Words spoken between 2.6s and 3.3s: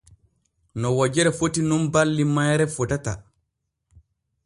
fotata.